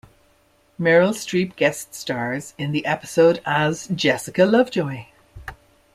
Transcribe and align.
Meryl 0.79 1.13
Streep 1.13 1.55
guest 1.55 1.93
stars 1.93 2.55
in 2.57 2.71
the 2.71 2.83
episode 2.87 3.39
as 3.45 3.85
Jessica 3.89 4.45
Lovejoy. 4.45 5.05